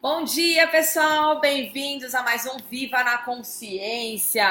[0.00, 1.40] Bom dia, pessoal!
[1.40, 4.46] Bem-vindos a mais um Viva na Consciência!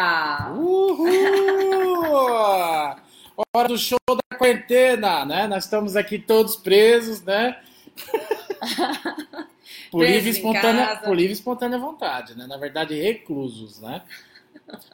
[0.53, 2.03] Uhul!
[3.55, 5.47] Hora do show da quarentena, né?
[5.47, 7.61] Nós estamos aqui todos presos, né?
[9.89, 12.45] Por livre, espontânea, por livre e espontânea vontade, né?
[12.45, 14.01] Na verdade, reclusos, né?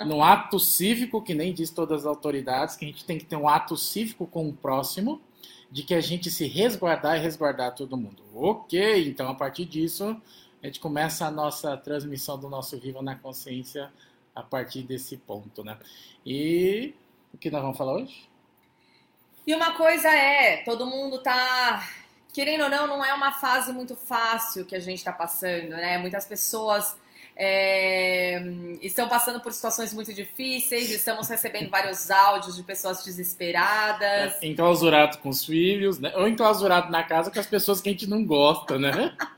[0.06, 3.36] Num ato cívico, que nem diz todas as autoridades, que a gente tem que ter
[3.36, 5.20] um ato cívico com o próximo,
[5.72, 8.22] de que a gente se resguardar e resguardar todo mundo.
[8.36, 10.16] Ok, então a partir disso,
[10.64, 13.92] a gente começa a nossa transmissão do nosso Viva na Consciência
[14.34, 15.78] a partir desse ponto, né?
[16.26, 16.94] E
[17.34, 18.30] o que nós vamos falar hoje?
[19.46, 21.86] E uma coisa é, todo mundo tá
[22.32, 25.98] querendo ou não, não é uma fase muito fácil que a gente está passando, né?
[25.98, 26.96] Muitas pessoas
[27.36, 28.42] é,
[28.82, 34.42] estão passando por situações muito difíceis, estamos recebendo vários áudios de pessoas desesperadas.
[34.42, 36.14] É, enclausurado com os filhos, né?
[36.16, 39.14] Ou enclausurado na casa com as pessoas que a gente não gosta, né?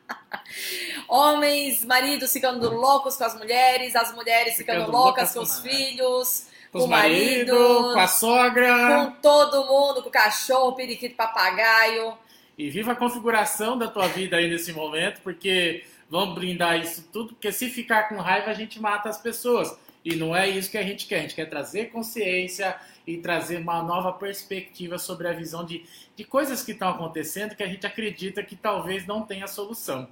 [1.08, 6.48] Homens, maridos ficando loucos com as mulheres, as mulheres ficando, ficando loucas com os filhos
[6.80, 7.56] com o marido,
[7.94, 12.14] com a sogra, com todo mundo, com o cachorro, o periquito, papagaio.
[12.58, 17.30] E viva a configuração da tua vida aí nesse momento, porque vamos brindar isso tudo,
[17.30, 19.76] porque se ficar com raiva a gente mata as pessoas.
[20.04, 21.20] E não é isso que a gente quer.
[21.20, 22.76] A gente quer trazer consciência
[23.08, 25.84] e trazer uma nova perspectiva sobre a visão de,
[26.16, 30.08] de coisas que estão acontecendo que a gente acredita que talvez não tenha solução.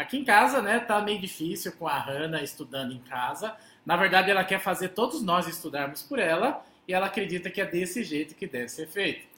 [0.00, 3.54] Aqui em casa, né, tá meio difícil com a Hanna estudando em casa.
[3.84, 7.66] Na verdade, ela quer fazer todos nós estudarmos por ela e ela acredita que é
[7.66, 9.28] desse jeito que deve ser feito.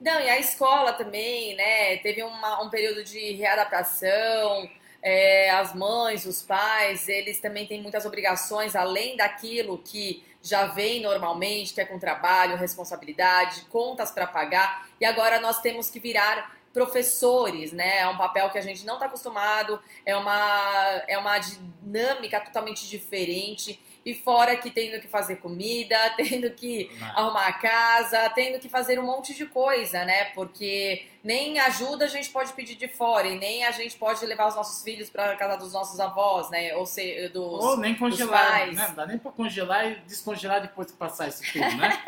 [0.00, 1.98] Não, e a escola também, né?
[1.98, 4.70] Teve uma, um período de readaptação.
[5.02, 11.02] É, as mães, os pais, eles também têm muitas obrigações além daquilo que já vem
[11.02, 14.88] normalmente, que é com trabalho, responsabilidade, contas para pagar.
[14.98, 17.98] E agora nós temos que virar professores, né?
[17.98, 22.88] É um papel que a gente não está acostumado, é uma, é uma dinâmica totalmente
[22.88, 23.80] diferente.
[24.08, 27.06] E fora que tendo que fazer comida, tendo que Não.
[27.08, 30.24] arrumar a casa, tendo que fazer um monte de coisa, né?
[30.34, 34.48] Porque nem ajuda a gente pode pedir de fora e nem a gente pode levar
[34.48, 36.74] os nossos filhos para casa dos nossos avós, né?
[36.74, 38.86] Ou se, dos, Ou nem congelar, né?
[38.88, 42.02] Não dá nem para congelar e descongelar depois que passar isso tudo, né?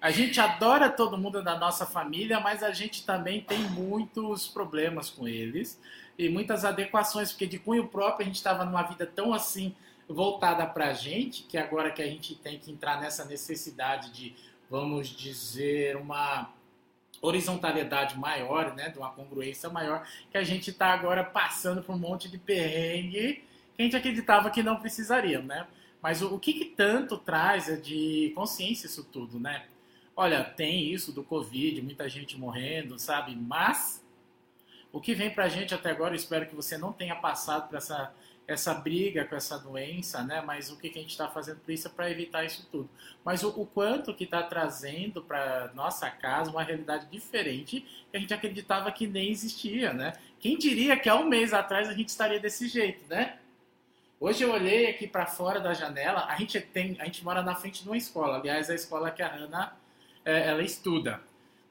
[0.00, 5.10] A gente adora todo mundo da nossa família, mas a gente também tem muitos problemas
[5.10, 5.80] com eles
[6.16, 9.74] e muitas adequações, porque de cunho próprio a gente estava numa vida tão assim
[10.08, 14.34] voltada para a gente, que agora que a gente tem que entrar nessa necessidade de,
[14.70, 16.52] vamos dizer, uma
[17.20, 21.98] horizontalidade maior, né, de uma congruência maior, que a gente está agora passando por um
[21.98, 23.42] monte de perrengue
[23.74, 25.66] que a gente acreditava que não precisaria, né?
[26.00, 29.66] Mas o, o que, que tanto traz é de consciência isso tudo, né?
[30.16, 33.34] Olha, tem isso do Covid, muita gente morrendo, sabe?
[33.34, 34.04] Mas
[34.92, 37.68] o que vem para a gente até agora, eu espero que você não tenha passado
[37.68, 38.14] por essa
[38.46, 40.42] essa briga com essa doença, né?
[40.42, 42.88] Mas o que, que a gente está fazendo por isso é para evitar isso tudo.
[43.24, 48.20] Mas o, o quanto que está trazendo para nossa casa uma realidade diferente que a
[48.20, 50.12] gente acreditava que nem existia, né?
[50.38, 53.38] Quem diria que há um mês atrás a gente estaria desse jeito, né?
[54.20, 57.54] Hoje eu olhei aqui para fora da janela, a gente tem, a gente mora na
[57.54, 59.74] frente de uma escola, aliás a escola que a Ana
[60.24, 61.20] é, ela estuda.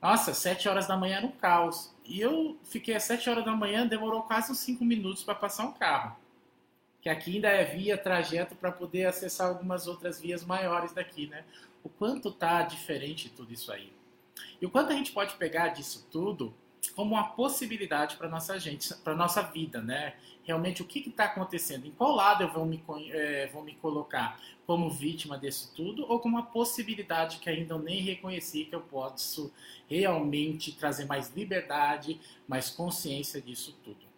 [0.01, 1.93] Nossa, sete horas da manhã era um caos.
[2.03, 5.63] E eu fiquei às sete horas da manhã, demorou quase uns cinco minutos para passar
[5.65, 6.22] um carro
[7.03, 11.43] que aqui ainda é via trajeto para poder acessar algumas outras vias maiores daqui, né?
[11.83, 13.91] O quanto tá diferente tudo isso aí.
[14.61, 16.53] E o quanto a gente pode pegar disso tudo
[16.95, 20.13] como uma possibilidade para nossa gente, para nossa vida, né?
[20.45, 21.85] Realmente o que está acontecendo?
[21.85, 22.81] Em qual lado eu vou me,
[23.11, 27.79] é, vou me colocar como vítima disso tudo ou como uma possibilidade que ainda eu
[27.79, 29.51] nem reconheci que eu posso
[29.89, 34.12] realmente trazer mais liberdade, mais consciência disso tudo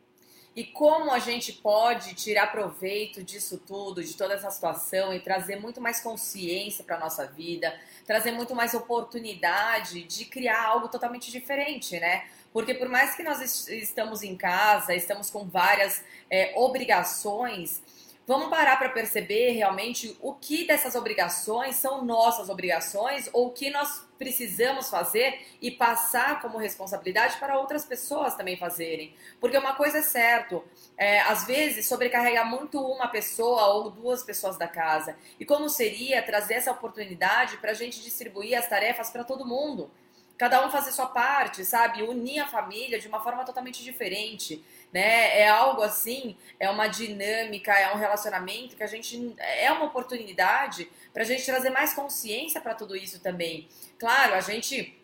[0.56, 5.58] e como a gente pode tirar proveito disso tudo, de toda essa situação e trazer
[5.60, 7.78] muito mais consciência para nossa vida,
[8.08, 12.26] trazer muito mais oportunidade de criar algo totalmente diferente, né?
[12.54, 17.82] Porque por mais que nós estamos em casa, estamos com várias é, obrigações,
[18.28, 23.70] Vamos parar para perceber realmente o que dessas obrigações são nossas obrigações ou o que
[23.70, 29.14] nós precisamos fazer e passar como responsabilidade para outras pessoas também fazerem.
[29.40, 30.64] Porque uma coisa é certo,
[30.98, 35.16] é, às vezes sobrecarregar muito uma pessoa ou duas pessoas da casa.
[35.40, 39.92] E como seria trazer essa oportunidade para a gente distribuir as tarefas para todo mundo?
[40.36, 42.02] Cada um fazer sua parte, sabe?
[42.02, 45.42] Unir a família de uma forma totalmente diferente né?
[45.42, 50.90] É algo assim, é uma dinâmica, é um relacionamento que a gente é uma oportunidade
[51.12, 53.68] para a gente trazer mais consciência para tudo isso também.
[54.00, 54.98] Claro, a gente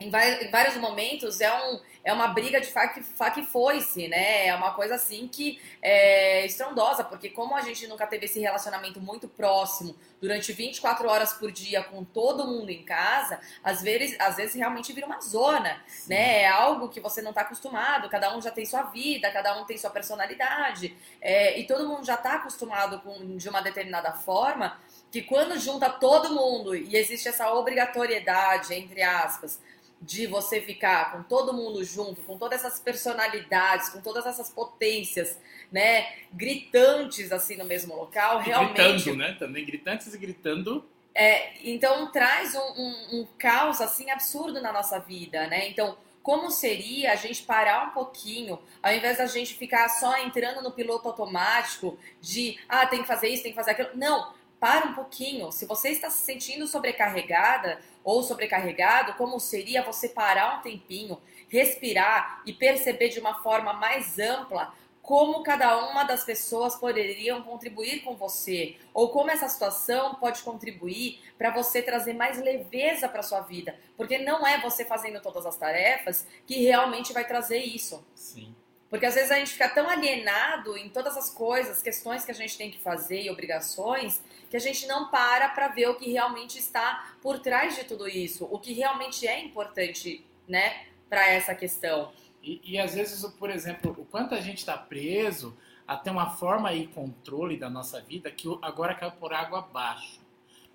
[0.00, 4.46] em vários momentos é um, é uma briga de faca, faca e foice, né?
[4.46, 9.00] É uma coisa assim que é estrondosa, porque como a gente nunca teve esse relacionamento
[9.00, 14.36] muito próximo durante 24 horas por dia com todo mundo em casa, às vezes, às
[14.36, 16.10] vezes realmente vira uma zona, Sim.
[16.10, 16.42] né?
[16.42, 19.64] É algo que você não está acostumado, cada um já tem sua vida, cada um
[19.64, 24.78] tem sua personalidade, é, e todo mundo já está acostumado com, de uma determinada forma,
[25.10, 29.58] que quando junta todo mundo e existe essa obrigatoriedade, entre aspas,
[30.00, 35.38] de você ficar com todo mundo junto, com todas essas personalidades, com todas essas potências,
[35.72, 39.04] né, gritantes assim no mesmo local, e realmente.
[39.04, 39.36] Gritando, né?
[39.38, 40.84] Também gritantes e gritando.
[41.14, 45.68] É, então traz um, um, um caos assim absurdo na nossa vida, né?
[45.68, 45.96] Então
[46.28, 50.70] como seria a gente parar um pouquinho, ao invés da gente ficar só entrando no
[50.70, 53.90] piloto automático de ah, tem que fazer isso, tem que fazer aquilo.
[53.94, 55.52] Não, para um pouquinho.
[55.52, 62.42] Se você está se sentindo sobrecarregada ou sobrecarregado, como seria você parar um tempinho, respirar
[62.46, 64.72] e perceber de uma forma mais ampla
[65.08, 71.18] como cada uma das pessoas poderiam contribuir com você, ou como essa situação pode contribuir
[71.38, 75.56] para você trazer mais leveza para sua vida, porque não é você fazendo todas as
[75.56, 78.06] tarefas que realmente vai trazer isso.
[78.14, 78.54] Sim.
[78.90, 82.34] Porque às vezes a gente fica tão alienado em todas as coisas, questões que a
[82.34, 86.10] gente tem que fazer e obrigações, que a gente não para para ver o que
[86.10, 91.54] realmente está por trás de tudo isso, o que realmente é importante, né, para essa
[91.54, 92.12] questão.
[92.42, 95.56] E, e, às vezes, por exemplo, o quanto a gente está preso
[95.86, 100.20] a ter uma forma e controle da nossa vida que agora caiu por água abaixo.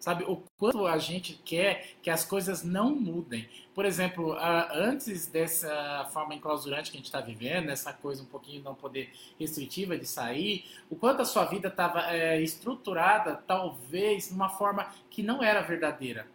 [0.04, 3.48] Sabe, o quanto a gente quer que as coisas não mudem.
[3.74, 4.36] Por exemplo,
[4.74, 9.14] antes dessa forma enclausurante que a gente está vivendo, essa coisa um pouquinho não poder
[9.40, 14.94] restritiva de sair, o quanto a sua vida estava é, estruturada, talvez, de uma forma
[15.10, 16.28] que não era verdadeira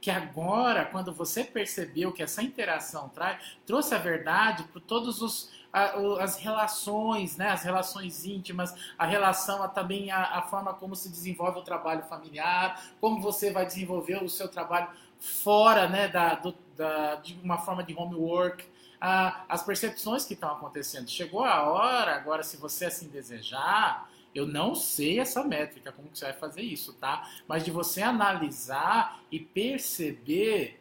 [0.00, 5.50] que agora, quando você percebeu que essa interação traz, trouxe a verdade para todos os
[5.72, 11.08] as relações, né, as relações íntimas, a relação, a, também a, a, forma como se
[11.08, 14.88] desenvolve o trabalho familiar, como você vai desenvolver o seu trabalho
[15.18, 18.64] fora né, da, do, da, de uma forma de homework,
[19.00, 21.08] as percepções que estão acontecendo.
[21.08, 26.18] Chegou a hora, agora, se você assim desejar, eu não sei essa métrica, como que
[26.18, 27.28] você vai fazer isso, tá?
[27.46, 30.80] Mas de você analisar e perceber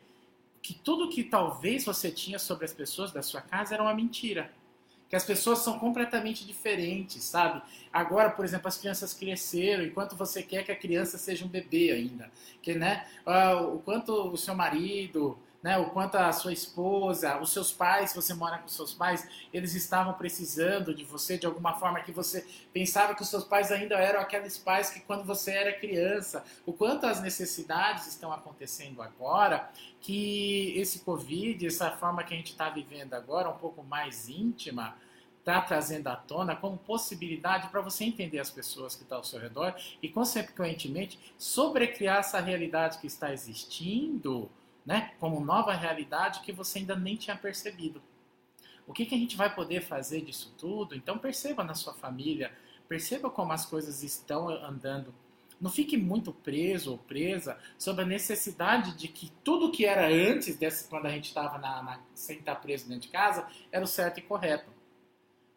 [0.61, 4.51] que tudo que talvez você tinha sobre as pessoas da sua casa era uma mentira
[5.09, 7.61] que as pessoas são completamente diferentes, sabe?
[7.91, 11.91] Agora, por exemplo, as crianças cresceram, enquanto você quer que a criança seja um bebê
[11.91, 12.29] ainda,
[12.61, 17.49] que né, uh, o quanto o seu marido, né, o quanto a sua esposa, os
[17.49, 21.73] seus pais, se você mora com seus pais, eles estavam precisando de você de alguma
[21.73, 25.51] forma que você pensava que os seus pais ainda eram aqueles pais que quando você
[25.51, 29.69] era criança, o quanto as necessidades estão acontecendo agora,
[29.99, 34.95] que esse Covid, essa forma que a gente está vivendo agora, um pouco mais íntima,
[35.39, 39.37] está trazendo à tona como possibilidade para você entender as pessoas que estão ao seu
[39.37, 44.49] redor e, consequentemente, sobrecriar essa realidade que está existindo
[44.87, 48.01] né, como nova realidade que você ainda nem tinha percebido.
[48.87, 50.95] O que, que a gente vai poder fazer disso tudo?
[50.95, 52.53] Então perceba na sua família,
[52.87, 55.13] perceba como as coisas estão andando.
[55.59, 60.55] Não fique muito preso ou presa sobre a necessidade de que tudo que era antes,
[60.55, 64.21] desse, quando a gente estava sem estar preso dentro de casa, era o certo e
[64.21, 64.71] correto.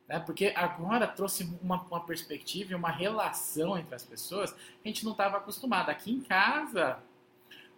[0.09, 0.19] Né?
[0.19, 5.05] Porque agora trouxe uma, uma perspectiva e uma relação entre as pessoas que a gente
[5.05, 5.89] não estava acostumado.
[5.89, 7.01] Aqui em casa,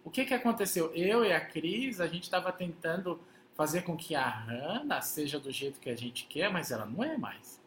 [0.03, 0.91] o que, que aconteceu?
[0.93, 3.19] Eu e a Cris, a gente estava tentando
[3.55, 7.03] fazer com que a Hannah seja do jeito que a gente quer, mas ela não
[7.03, 7.61] é mais.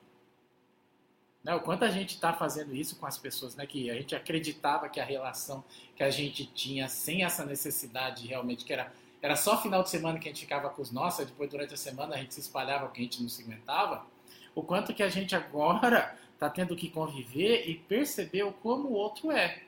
[1.43, 1.55] Né?
[1.55, 3.67] O quanto a gente está fazendo isso com as pessoas, né?
[3.67, 5.65] que a gente acreditava que a relação
[5.95, 10.19] que a gente tinha sem essa necessidade realmente, que era, era só final de semana
[10.19, 12.87] que a gente ficava com os nossos, depois durante a semana a gente se espalhava
[12.87, 14.05] porque a gente não se aguentava,
[14.57, 19.31] o quanto que a gente agora está tendo que conviver e perceber como o outro
[19.31, 19.66] é.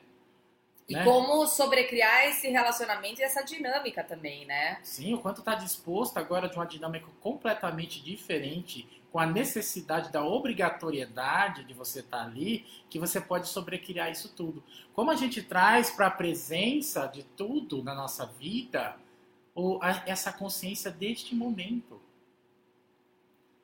[0.89, 1.03] E né?
[1.03, 4.79] como sobrecriar esse relacionamento e essa dinâmica também, né?
[4.81, 10.23] Sim, o quanto está disposto agora de uma dinâmica completamente diferente, com a necessidade da
[10.23, 14.63] obrigatoriedade de você estar tá ali, que você pode sobrecriar isso tudo.
[14.91, 18.95] Como a gente traz para a presença de tudo na nossa vida
[19.53, 22.01] ou essa consciência deste momento.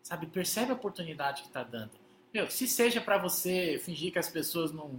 [0.04, 2.05] Sabe, percebe a oportunidade que está dando.
[2.36, 4.92] Meu, se seja para você fingir que as pessoas não,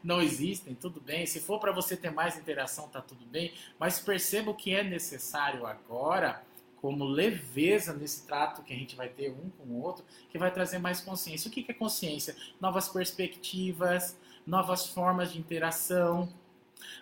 [0.00, 1.26] não existem, tudo bem.
[1.26, 3.52] Se for para você ter mais interação, tá tudo bem.
[3.80, 6.40] Mas perceba o que é necessário agora,
[6.80, 10.52] como leveza nesse trato que a gente vai ter um com o outro, que vai
[10.52, 11.48] trazer mais consciência.
[11.48, 12.36] O que é consciência?
[12.60, 14.16] Novas perspectivas,
[14.46, 16.32] novas formas de interação,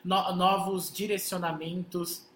[0.02, 2.29] no, novos direcionamentos.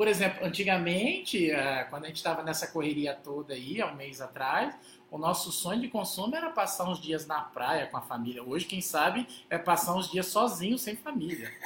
[0.00, 4.22] Por exemplo, antigamente, é, quando a gente estava nessa correria toda aí, há um mês
[4.22, 4.74] atrás,
[5.10, 8.42] o nosso sonho de consumo era passar uns dias na praia com a família.
[8.42, 11.52] Hoje, quem sabe, é passar uns dias sozinho, sem família.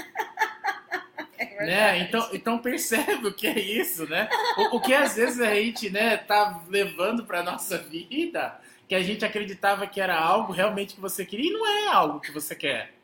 [1.37, 1.99] É né?
[1.99, 4.29] Então, então percebe o que é isso, né?
[4.57, 9.03] O, o que às vezes a gente né, tá levando para nossa vida, que a
[9.03, 12.55] gente acreditava que era algo realmente que você queria, e não é algo que você
[12.55, 12.95] quer.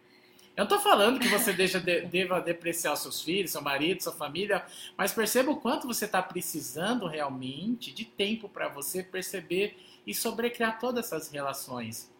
[0.56, 4.12] Eu não estou falando que você deixa de, deva depreciar seus filhos, seu marido, sua
[4.12, 4.64] família,
[4.96, 10.78] mas perceba o quanto você está precisando realmente de tempo para você perceber e sobrecriar
[10.78, 12.10] todas essas relações.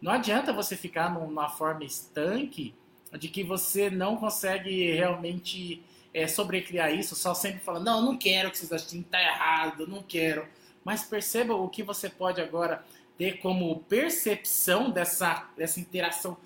[0.00, 2.74] Não adianta você ficar numa forma estanque
[3.12, 8.50] de que você não consegue realmente é, sobrecriar isso, só sempre falando, não, não quero
[8.50, 10.46] que vocês achem, tá errado, não quero.
[10.84, 12.84] Mas perceba o que você pode agora
[13.16, 16.36] ter como percepção dessa, dessa interação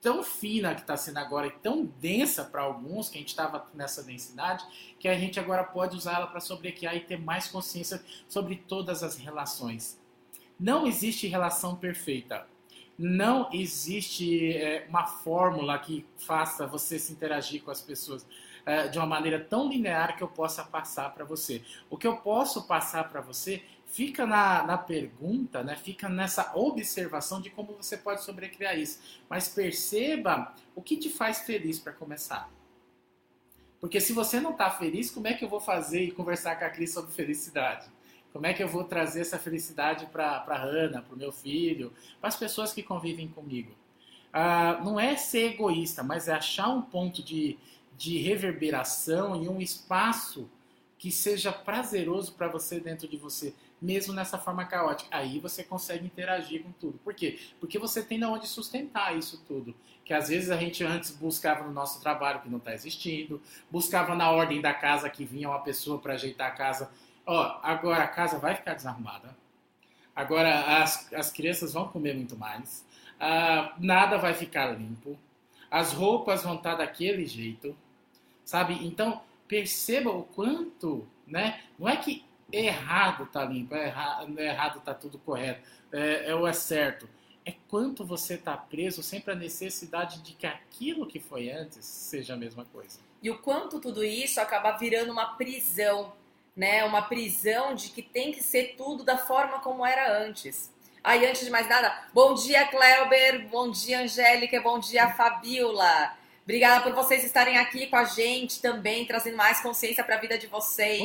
[0.00, 3.66] tão fina que está sendo agora e tão densa para alguns, que a gente estava
[3.74, 4.64] nessa densidade,
[4.98, 9.16] que a gente agora pode usá-la para sobrecriar e ter mais consciência sobre todas as
[9.16, 9.98] relações.
[10.58, 12.46] Não existe relação perfeita.
[12.98, 18.26] Não existe é, uma fórmula que faça você se interagir com as pessoas
[18.66, 21.62] é, de uma maneira tão linear que eu possa passar para você.
[21.88, 25.76] O que eu posso passar para você fica na, na pergunta, né?
[25.76, 29.00] fica nessa observação de como você pode sobrecriar isso.
[29.28, 32.50] Mas perceba o que te faz feliz para começar.
[33.80, 36.64] Porque se você não está feliz, como é que eu vou fazer e conversar com
[36.64, 37.88] a Cris sobre felicidade?
[38.32, 41.92] Como é que eu vou trazer essa felicidade para a Hanna, para o meu filho,
[42.20, 43.72] para as pessoas que convivem comigo?
[44.32, 47.58] Ah, não é ser egoísta, mas é achar um ponto de,
[47.96, 50.48] de reverberação e um espaço
[50.98, 55.08] que seja prazeroso para você dentro de você, mesmo nessa forma caótica.
[55.16, 56.98] Aí você consegue interagir com tudo.
[56.98, 57.38] Por quê?
[57.60, 59.74] Porque você tem de onde sustentar isso tudo.
[60.04, 64.14] Que às vezes a gente antes buscava no nosso trabalho que não está existindo, buscava
[64.14, 66.90] na ordem da casa que vinha uma pessoa para ajeitar a casa
[67.30, 69.36] Ó, agora a casa vai ficar desarrumada.
[70.16, 72.86] Agora as, as crianças vão comer muito mais.
[73.20, 75.18] Ah, nada vai ficar limpo.
[75.70, 77.76] As roupas vão estar daquele jeito.
[78.46, 78.78] Sabe?
[78.82, 81.60] Então, perceba o quanto, né?
[81.78, 85.62] Não é que errado tá limpo, é errado, é errado tá tudo correto,
[85.92, 87.08] é, é o é certo.
[87.44, 92.34] É quanto você está preso sempre à necessidade de que aquilo que foi antes seja
[92.34, 93.00] a mesma coisa.
[93.22, 96.12] E o quanto tudo isso acaba virando uma prisão
[96.58, 100.68] né, uma prisão de que tem que ser tudo da forma como era antes.
[101.04, 106.12] Aí, antes de mais nada, bom dia, Cleuber, bom dia, Angélica, bom dia, Fabiola.
[106.42, 110.36] Obrigada por vocês estarem aqui com a gente também, trazendo mais consciência para a vida
[110.36, 111.00] de vocês.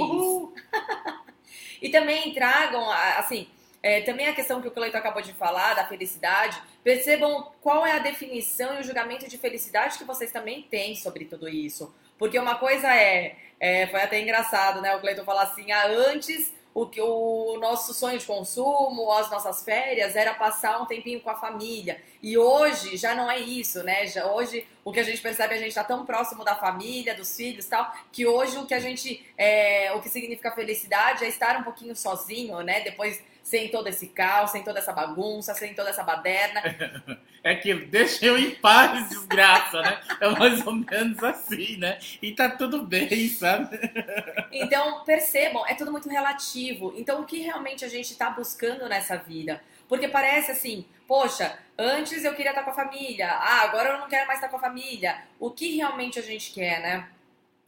[1.84, 3.46] E também tragam, assim,
[3.84, 6.58] é, também a questão que o Cleiton acabou de falar, da felicidade.
[6.82, 11.26] Percebam qual é a definição e o julgamento de felicidade que vocês também têm sobre
[11.26, 11.94] tudo isso.
[12.18, 14.96] Porque uma coisa é, é foi até engraçado, né?
[14.96, 19.64] O Cleiton falar assim, ah, antes o que o nosso sonho de consumo, as nossas
[19.64, 22.02] férias era passar um tempinho com a família.
[22.22, 24.08] E hoje já não é isso, né?
[24.08, 27.36] Já, hoje o que a gente percebe, a gente está tão próximo da família, dos
[27.36, 31.58] filhos, tal, que hoje o que a gente, é, o que significa felicidade é estar
[31.58, 32.82] um pouquinho sozinho, né?
[32.82, 36.62] Depois sem todo esse caos, sem toda essa bagunça, sem toda essa baderna.
[37.46, 40.02] É que deixa eu em paz, desgraça, né?
[40.22, 42.00] É mais ou menos assim, né?
[42.22, 43.78] E tá tudo bem, sabe?
[44.50, 46.94] Então, percebam, é tudo muito relativo.
[46.96, 49.62] Então, o que realmente a gente tá buscando nessa vida?
[49.90, 54.08] Porque parece assim, poxa, antes eu queria estar com a família, ah, agora eu não
[54.08, 55.22] quero mais estar com a família.
[55.38, 57.10] O que realmente a gente quer, né?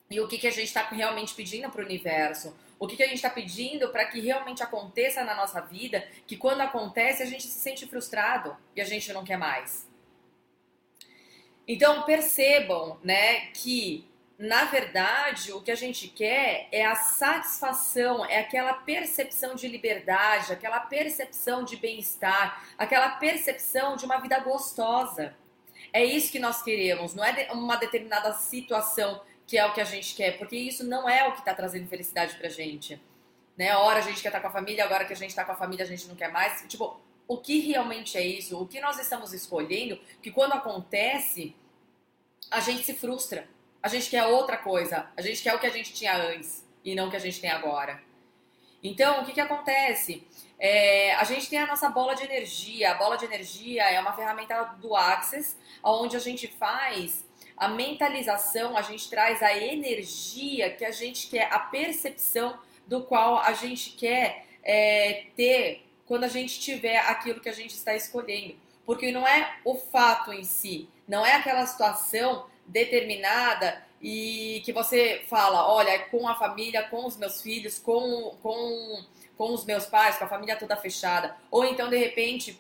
[0.10, 2.56] E o que, que a gente está realmente pedindo para o universo?
[2.78, 6.36] O que, que a gente está pedindo para que realmente aconteça na nossa vida, que
[6.36, 9.88] quando acontece a gente se sente frustrado e a gente não quer mais.
[11.68, 18.40] Então percebam, né, que na verdade o que a gente quer é a satisfação, é
[18.40, 25.36] aquela percepção de liberdade, aquela percepção de bem-estar, aquela percepção de uma vida gostosa.
[25.94, 29.86] É isso que nós queremos, não é uma determinada situação que é o que a
[29.86, 33.02] gente quer, porque isso não é o que está trazendo felicidade pra gente.
[33.58, 33.76] Né?
[33.76, 35.52] Hora a gente quer estar tá com a família, agora que a gente está com
[35.52, 36.64] a família a gente não quer mais.
[36.68, 38.60] Tipo, o que realmente é isso?
[38.60, 40.00] O que nós estamos escolhendo?
[40.22, 41.56] Que quando acontece,
[42.52, 43.48] a gente se frustra.
[43.82, 45.10] A gente quer outra coisa.
[45.16, 47.40] A gente quer o que a gente tinha antes e não o que a gente
[47.40, 48.02] tem agora.
[48.84, 50.28] Então, o que, que acontece?
[50.60, 52.92] É, a gente tem a nossa bola de energia.
[52.92, 57.25] A bola de energia é uma ferramenta do Access, onde a gente faz
[57.58, 63.40] a mentalização, a gente traz a energia que a gente quer, a percepção do qual
[63.40, 68.56] a gente quer é, ter quando a gente tiver aquilo que a gente está escolhendo.
[68.86, 75.24] Porque não é o fato em si, não é aquela situação determinada e que você
[75.28, 79.04] fala, olha, com a família, com os meus filhos, com, com,
[79.38, 81.36] com os meus pais, com a família toda fechada.
[81.50, 82.60] Ou então, de repente,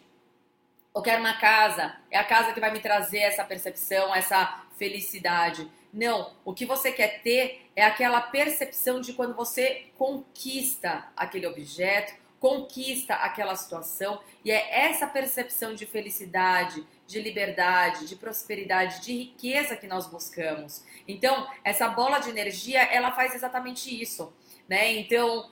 [0.95, 5.69] eu quero uma casa, é a casa que vai me trazer essa percepção, essa felicidade.
[5.91, 12.13] Não, o que você quer ter é aquela percepção de quando você conquista aquele objeto,
[12.39, 19.75] conquista aquela situação, e é essa percepção de felicidade, de liberdade, de prosperidade, de riqueza
[19.75, 20.83] que nós buscamos.
[21.07, 24.33] Então, essa bola de energia, ela faz exatamente isso,
[24.67, 24.93] né?
[24.93, 25.49] Então,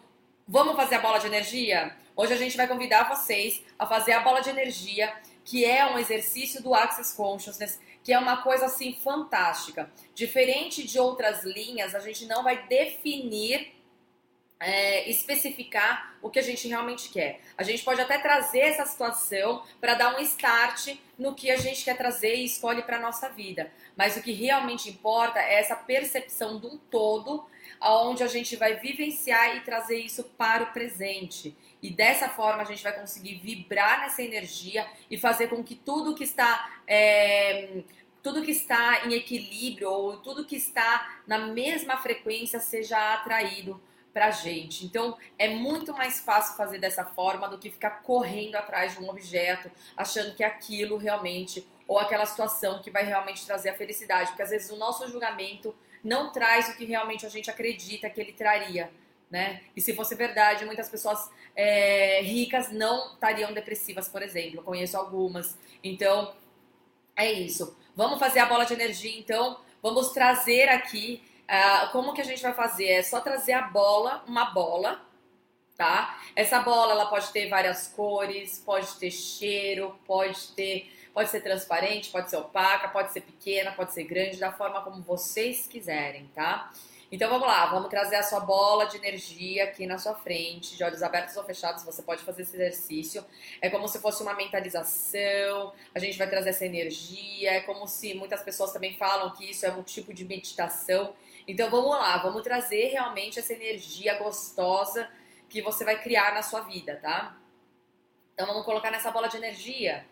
[0.48, 1.96] vamos fazer a bola de energia?
[2.16, 5.12] Hoje a gente vai convidar vocês a fazer a bola de energia,
[5.44, 9.90] que é um exercício do Access Consciousness que é uma coisa assim fantástica.
[10.14, 13.72] Diferente de outras linhas, a gente não vai definir,
[14.64, 17.42] é, especificar o que a gente realmente quer.
[17.58, 21.84] A gente pode até trazer essa situação para dar um start no que a gente
[21.84, 23.70] quer trazer e escolhe para nossa vida.
[23.96, 27.46] Mas o que realmente importa é essa percepção de um todo,
[27.78, 31.56] aonde a gente vai vivenciar e trazer isso para o presente.
[31.82, 36.16] E dessa forma a gente vai conseguir vibrar nessa energia e fazer com que tudo
[36.16, 37.84] que está é,
[38.22, 43.82] tudo que está em equilíbrio ou tudo que está na mesma frequência seja atraído
[44.14, 44.86] para gente.
[44.86, 49.10] Então é muito mais fácil fazer dessa forma do que ficar correndo atrás de um
[49.10, 54.44] objeto, achando que aquilo realmente ou aquela situação que vai realmente trazer a felicidade, porque
[54.44, 58.34] às vezes o nosso julgamento não traz o que realmente a gente acredita que ele
[58.34, 58.90] traria
[59.34, 59.62] né?
[59.76, 64.60] E se fosse verdade, muitas pessoas é, ricas não estariam depressivas, por exemplo.
[64.60, 65.58] Eu conheço algumas.
[65.84, 66.36] Então,
[67.16, 67.76] é isso.
[67.96, 69.60] Vamos fazer a bola de energia, então.
[69.82, 71.24] Vamos trazer aqui.
[71.54, 72.88] Uh, como que a gente vai fazer?
[72.88, 75.00] É só trazer a bola, uma bola,
[75.78, 76.20] tá?
[76.36, 82.10] Essa bola ela pode ter várias cores, pode ter cheiro, pode ter, pode ser transparente,
[82.10, 86.72] pode ser opaca, pode ser pequena, pode ser grande, da forma como vocês quiserem, tá?
[87.12, 90.84] Então vamos lá, vamos trazer a sua bola de energia aqui na sua frente, de
[90.84, 93.24] olhos abertos ou fechados, você pode fazer esse exercício.
[93.62, 98.16] É como se fosse uma mentalização, a gente vai trazer essa energia, é como se
[98.16, 101.14] muitas pessoas também falam que isso é um tipo de meditação.
[101.48, 105.10] Então vamos lá, vamos trazer realmente essa energia gostosa
[105.50, 107.38] que você vai criar na sua vida, tá?
[108.34, 110.06] Então vamos colocar nessa bola de energia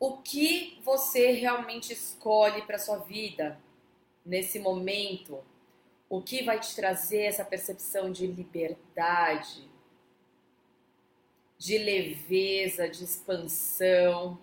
[0.00, 3.60] o que você realmente escolhe para sua vida
[4.24, 5.44] nesse momento,
[6.08, 9.68] o que vai te trazer essa percepção de liberdade,
[11.58, 14.38] de leveza, de expansão.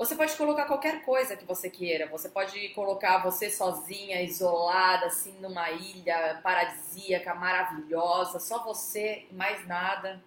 [0.00, 2.08] Você pode colocar qualquer coisa que você queira.
[2.08, 10.24] Você pode colocar você sozinha, isolada, assim, numa ilha paradisíaca, maravilhosa, só você, mais nada.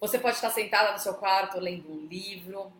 [0.00, 2.72] Você pode estar sentada no seu quarto lendo um livro.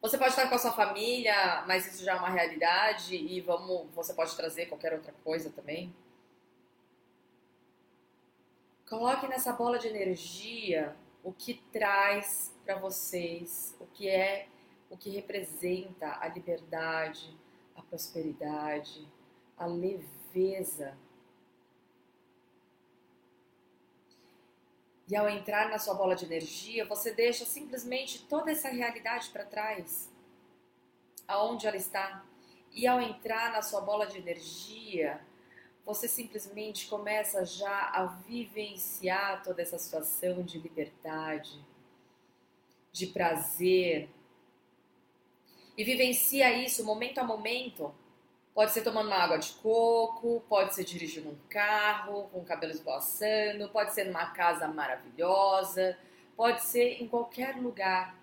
[0.00, 3.94] Você pode estar com a sua família, mas isso já é uma realidade e vamos,
[3.94, 5.94] você pode trazer qualquer outra coisa também.
[8.88, 14.48] Coloque nessa bola de energia o que traz para vocês, o que é,
[14.90, 17.36] o que representa a liberdade,
[17.74, 19.06] a prosperidade,
[19.56, 20.96] a leveza
[25.12, 29.44] E ao entrar na sua bola de energia, você deixa simplesmente toda essa realidade para
[29.44, 30.10] trás,
[31.28, 32.24] aonde ela está.
[32.70, 35.20] E ao entrar na sua bola de energia,
[35.84, 41.64] você simplesmente começa já a vivenciar toda essa situação de liberdade,
[42.92, 44.08] de prazer.
[45.76, 47.94] E vivencia isso momento a momento
[48.54, 53.70] Pode ser tomando uma água de coco, pode ser dirigindo um carro com cabelo esvoaçando,
[53.70, 55.96] pode ser numa casa maravilhosa,
[56.36, 58.14] pode ser em qualquer lugar.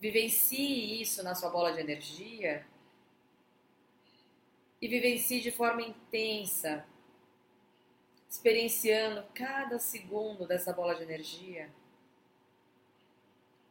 [0.00, 2.66] Vivencie isso na sua bola de energia
[4.86, 6.86] e vivencie de forma intensa,
[8.30, 11.70] experienciando cada segundo dessa bola de energia.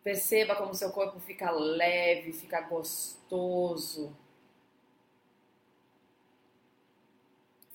[0.04, 4.16] Perceba como seu corpo fica leve, fica gostoso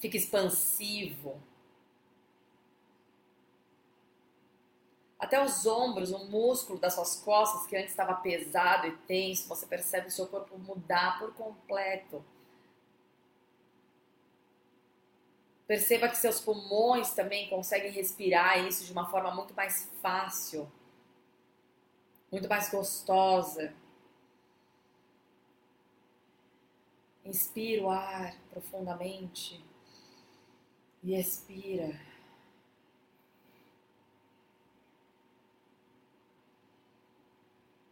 [0.00, 1.40] fica expansivo.
[5.18, 9.66] Até os ombros, o músculo das suas costas, que antes estava pesado e tenso, você
[9.66, 12.24] percebe o seu corpo mudar por completo.
[15.70, 20.68] Perceba que seus pulmões também conseguem respirar isso de uma forma muito mais fácil,
[22.28, 23.72] muito mais gostosa.
[27.24, 29.64] Inspira o ar profundamente
[31.04, 32.00] e expira.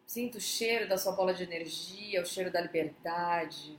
[0.05, 3.79] Sinta o cheiro da sua bola de energia, o cheiro da liberdade.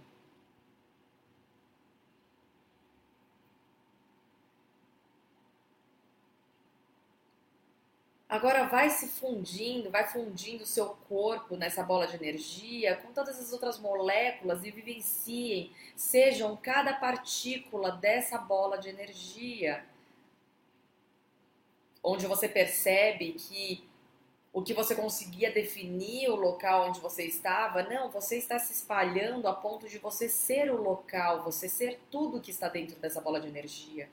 [8.30, 13.40] Agora vai se fundindo, vai fundindo o seu corpo nessa bola de energia com todas
[13.40, 19.84] as outras moléculas e vivenciem, sejam cada partícula dessa bola de energia.
[22.04, 23.90] Onde você percebe que
[24.54, 29.48] o que você conseguia definir o local onde você estava, não, você está se espalhando
[29.48, 33.42] a ponto de você ser o local, você ser tudo que está dentro dessa bola
[33.42, 34.08] de energia.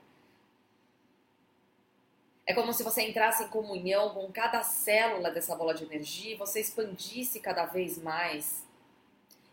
[2.47, 6.37] É como se você entrasse em comunhão com cada célula dessa bola de energia e
[6.37, 8.65] você expandisse cada vez mais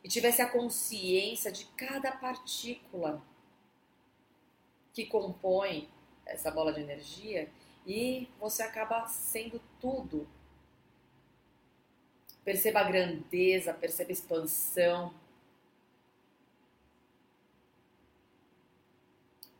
[0.05, 3.21] e tivesse a consciência de cada partícula
[4.93, 5.91] que compõe
[6.25, 7.51] essa bola de energia
[7.85, 10.29] e você acaba sendo tudo.
[12.45, 15.13] Perceba a grandeza, perceba a expansão,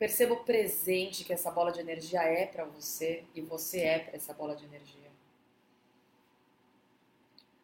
[0.05, 4.17] Perceba o presente que essa bola de energia é para você e você é para
[4.17, 5.11] essa bola de energia.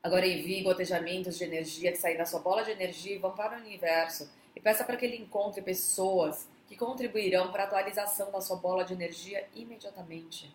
[0.03, 3.59] Agora envie gotejamentos de energia que saem da sua bola de energia e vão para
[3.59, 4.26] o universo.
[4.57, 8.87] E peça para que ele encontre pessoas que contribuirão para a atualização da sua bola
[8.87, 10.50] de energia imediatamente.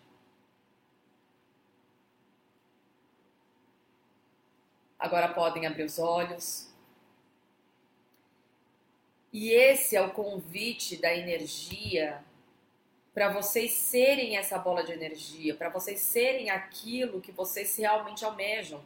[4.98, 6.68] Agora podem abrir os olhos.
[9.38, 12.24] E esse é o convite da energia
[13.12, 18.82] para vocês serem essa bola de energia, para vocês serem aquilo que vocês realmente almejam.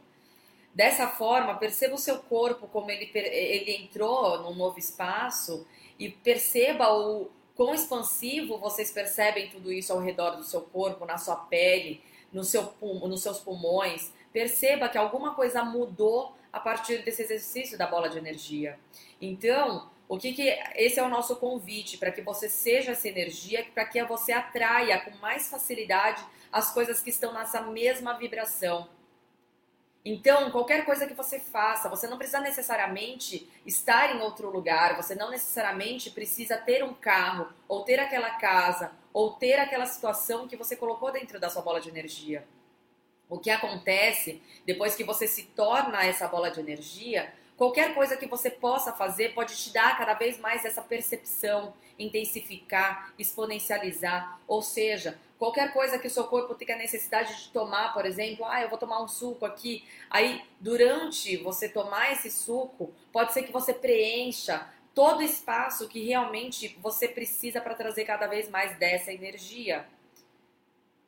[0.75, 5.65] Dessa forma, perceba o seu corpo como ele, ele entrou num novo espaço
[5.97, 11.17] e perceba o quão expansivo vocês percebem tudo isso ao redor do seu corpo, na
[11.17, 14.11] sua pele, no seu, nos seus pulmões.
[14.33, 18.77] Perceba que alguma coisa mudou a partir desse exercício da bola de energia.
[19.21, 23.65] Então, o que, que esse é o nosso convite para que você seja essa energia,
[23.73, 26.21] para que você atraia com mais facilidade
[26.51, 28.89] as coisas que estão nessa mesma vibração.
[30.03, 35.15] Então, qualquer coisa que você faça, você não precisa necessariamente estar em outro lugar, você
[35.15, 40.57] não necessariamente precisa ter um carro, ou ter aquela casa, ou ter aquela situação que
[40.57, 42.45] você colocou dentro da sua bola de energia.
[43.29, 48.25] O que acontece depois que você se torna essa bola de energia Qualquer coisa que
[48.25, 54.41] você possa fazer pode te dar cada vez mais essa percepção, intensificar, exponencializar.
[54.47, 58.63] Ou seja, qualquer coisa que o seu corpo tenha necessidade de tomar, por exemplo, ah,
[58.63, 59.87] eu vou tomar um suco aqui.
[60.09, 66.03] Aí, durante você tomar esse suco, pode ser que você preencha todo o espaço que
[66.03, 69.85] realmente você precisa para trazer cada vez mais dessa energia.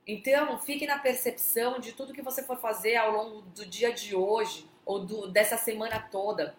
[0.06, 4.16] Então, fique na percepção de tudo que você for fazer ao longo do dia de
[4.16, 6.56] hoje, ou do, dessa semana toda.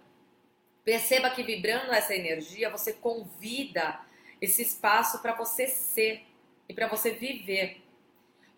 [0.85, 4.01] Perceba que vibrando essa energia, você convida
[4.41, 6.25] esse espaço para você ser
[6.69, 7.83] e para você viver.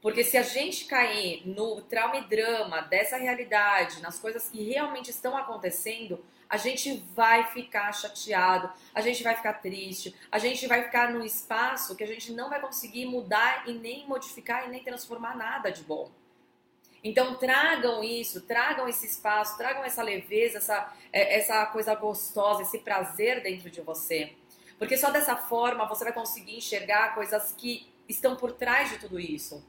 [0.01, 5.11] Porque se a gente cair no trauma e drama dessa realidade, nas coisas que realmente
[5.11, 10.85] estão acontecendo, a gente vai ficar chateado, a gente vai ficar triste, a gente vai
[10.85, 14.83] ficar num espaço que a gente não vai conseguir mudar e nem modificar e nem
[14.83, 16.11] transformar nada de bom.
[17.07, 22.81] Então tragam isso, tragam esse espaço, tragam essa leveza, essa, é, essa coisa gostosa, esse
[22.81, 24.33] prazer dentro de você.
[24.77, 29.21] Porque só dessa forma você vai conseguir enxergar coisas que estão por trás de tudo
[29.21, 29.65] isso.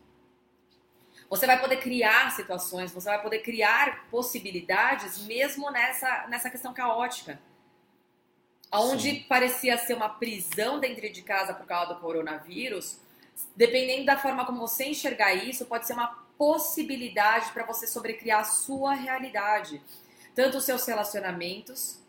[1.30, 7.40] Você vai poder criar situações, você vai poder criar possibilidades mesmo nessa, nessa questão caótica.
[8.72, 13.00] Onde parecia ser uma prisão dentro de casa por causa do coronavírus,
[13.56, 18.46] dependendo da forma como você enxergar isso, pode ser uma possibilidade para você sobrecriar a
[18.46, 19.82] sua realidade,
[20.36, 22.00] tanto os seus relacionamentos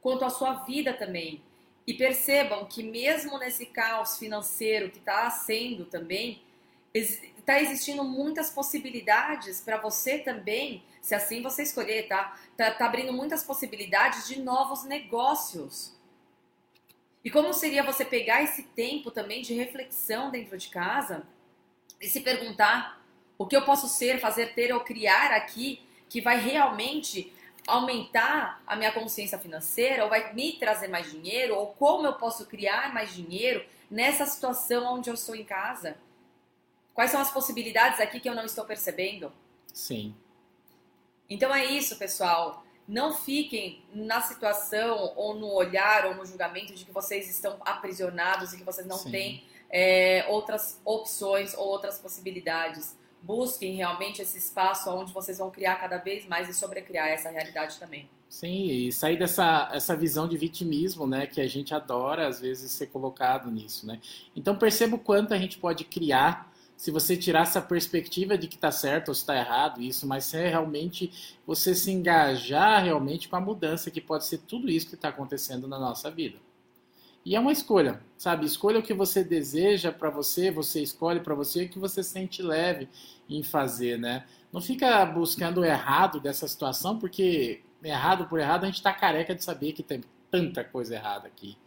[0.00, 1.42] quanto a sua vida também.
[1.86, 6.42] E percebam que mesmo nesse caos financeiro que está sendo também,
[6.92, 12.38] está existindo muitas possibilidades para você também, se assim você escolher, tá?
[12.56, 12.70] tá?
[12.70, 15.96] Tá abrindo muitas possibilidades de novos negócios.
[17.28, 21.26] E como seria você pegar esse tempo também de reflexão dentro de casa
[22.00, 23.04] e se perguntar
[23.36, 27.30] o que eu posso ser, fazer, ter ou criar aqui que vai realmente
[27.66, 32.46] aumentar a minha consciência financeira ou vai me trazer mais dinheiro ou como eu posso
[32.46, 35.98] criar mais dinheiro nessa situação onde eu estou em casa?
[36.94, 39.30] Quais são as possibilidades aqui que eu não estou percebendo?
[39.70, 40.16] Sim.
[41.28, 42.64] Então é isso, pessoal.
[42.88, 48.54] Não fiquem na situação ou no olhar ou no julgamento de que vocês estão aprisionados
[48.54, 49.10] e que vocês não Sim.
[49.10, 52.96] têm é, outras opções ou outras possibilidades.
[53.20, 57.78] busquem realmente esse espaço onde vocês vão criar cada vez mais e sobrecriar essa realidade
[57.78, 58.08] também.
[58.28, 62.70] Sim, e sair dessa essa visão de vitimismo, né, que a gente adora às vezes
[62.70, 64.00] ser colocado nisso, né?
[64.36, 66.47] Então perceba o quanto a gente pode criar
[66.78, 70.36] se você tirar essa perspectiva de que está certo ou está errado isso, mas se
[70.36, 74.94] é realmente você se engajar realmente com a mudança que pode ser tudo isso que
[74.94, 76.38] está acontecendo na nossa vida.
[77.24, 78.46] E é uma escolha, sabe?
[78.46, 82.42] Escolha o que você deseja para você, você escolhe para você o que você sente
[82.42, 82.88] leve
[83.28, 84.24] em fazer, né?
[84.52, 89.34] Não fica buscando o errado dessa situação, porque errado por errado a gente está careca
[89.34, 91.58] de saber que tem tanta coisa errada aqui,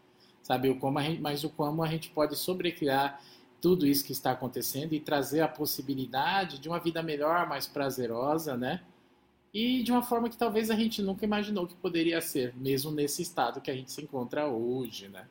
[0.42, 0.70] sabe?
[0.70, 3.22] O como gente, mas o como a gente pode sobrecriar
[3.62, 8.58] tudo isso que está acontecendo e trazer a possibilidade de uma vida melhor, mais prazerosa,
[8.58, 8.82] né?
[9.54, 13.22] E de uma forma que talvez a gente nunca imaginou que poderia ser, mesmo nesse
[13.22, 15.26] estado que a gente se encontra hoje, né?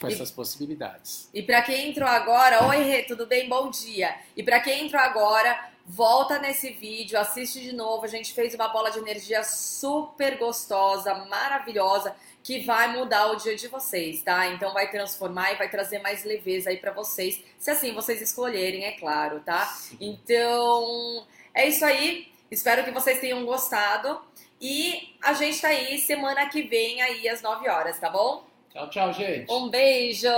[0.00, 1.30] Com essas e, possibilidades.
[1.32, 3.48] E para quem entrou agora, oi Rê, tudo bem?
[3.48, 4.16] Bom dia.
[4.36, 8.04] E para quem entrou agora, volta nesse vídeo, assiste de novo.
[8.04, 13.56] A gente fez uma bola de energia super gostosa, maravilhosa que vai mudar o dia
[13.56, 14.46] de vocês, tá?
[14.48, 18.84] Então vai transformar e vai trazer mais leveza aí para vocês, se assim vocês escolherem,
[18.84, 19.76] é claro, tá?
[20.00, 22.32] Então, é isso aí.
[22.50, 24.20] Espero que vocês tenham gostado
[24.60, 28.46] e a gente tá aí semana que vem aí às 9 horas, tá bom?
[28.72, 29.52] Tchau, tchau, gente.
[29.52, 30.28] Um beijo.